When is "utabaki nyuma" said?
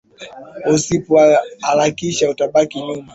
2.33-3.07